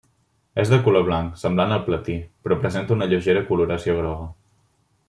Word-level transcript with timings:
És 0.63 0.71
de 0.71 0.79
color 0.87 1.05
blanc, 1.09 1.35
semblant 1.41 1.75
al 1.75 1.83
platí, 1.91 2.17
però 2.47 2.59
presenta 2.65 2.99
una 2.99 3.11
lleugera 3.13 3.47
coloració 3.53 4.01
groga. 4.03 4.29